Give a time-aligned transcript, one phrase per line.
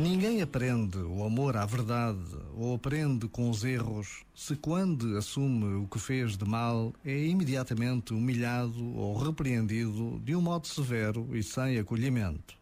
[0.00, 2.24] Ninguém aprende o amor à verdade
[2.56, 8.14] ou aprende com os erros se, quando assume o que fez de mal, é imediatamente
[8.14, 12.54] humilhado ou repreendido de um modo severo e sem acolhimento.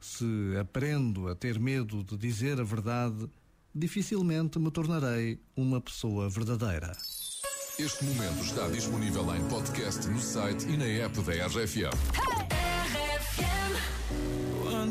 [0.00, 0.24] Se
[0.58, 3.28] aprendo a ter medo de dizer a verdade,
[3.74, 6.96] dificilmente me tornarei uma pessoa verdadeira.
[7.78, 12.31] Este momento está disponível em podcast no site e na app da RFM.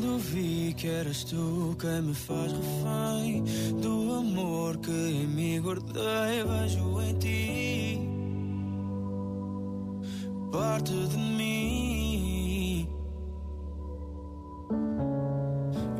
[0.02, 3.44] Quando vi que eras tu quem me faz refém
[3.80, 8.00] do amor que em mim guardei, vejo em ti
[10.50, 12.88] parte de mim.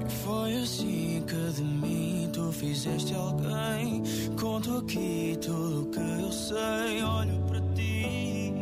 [0.05, 4.03] E foi assim que de mim tu fizeste alguém.
[4.37, 8.53] Conto aqui tudo o que eu sei, olho para ti.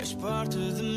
[0.00, 0.91] És parte de mim.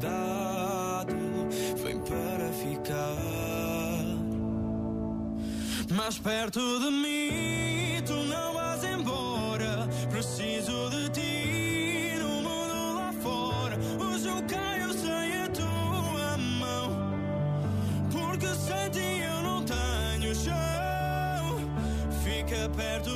[0.00, 1.14] Saudade
[1.82, 3.16] vem para ficar.
[5.90, 9.88] Mais perto de mim, tu não vais embora.
[10.10, 13.76] Preciso de ti no mundo lá fora.
[14.00, 16.90] Hoje eu caio sem a tua mão.
[18.10, 21.56] Porque sem ti eu não tenho chão.
[22.24, 23.15] Fica perto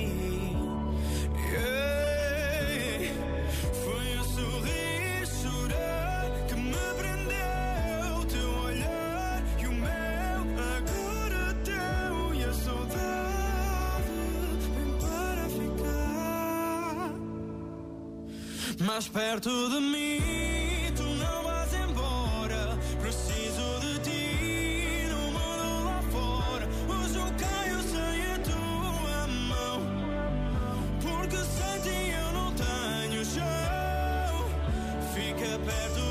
[18.81, 20.91] Mais perto de mim.
[20.95, 22.77] Tu não vais embora.
[22.99, 26.67] Preciso de ti no mundo lá fora.
[26.89, 29.81] Hoje eu caio sem a tua mão.
[31.01, 34.49] Porque sem ti eu não tenho chão.
[35.13, 36.10] Fica perto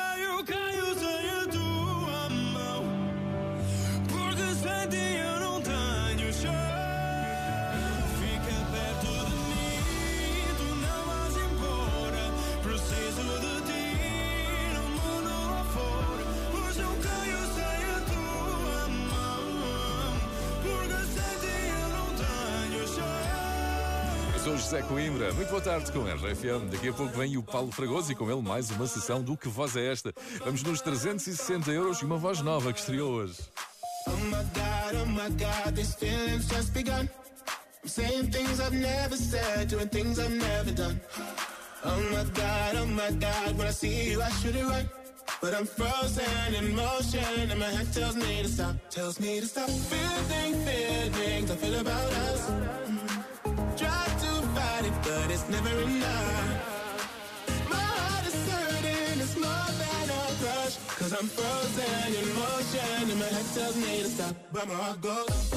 [24.43, 25.31] O José Coimbra.
[25.33, 26.71] Muito boa tarde com a RFM.
[26.71, 29.47] Daqui a pouco vem o Paulo Fragoso e com ele mais uma sessão do Que
[29.47, 30.11] Voz é Esta?
[30.43, 33.35] Vamos nos 360 euros e uma voz nova que estreou hoje.
[34.07, 37.07] Oh my god, oh my god, these feelings just begun.
[37.83, 40.99] I'm saying things I've never said, doing things I've never done.
[41.85, 44.87] Oh my god, oh my god, when I see you, I should it right.
[45.39, 49.45] But I'm frozen in motion, and my head tells me to stop, tells me to
[49.45, 49.69] stop.
[49.69, 51.20] Feeling, feelings
[61.01, 64.35] Cause I'm frozen in motion and my head tells me to stop.
[64.53, 65.49] But my heart goes.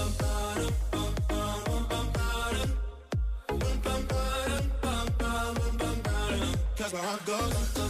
[6.79, 7.84] Cause my heart goes.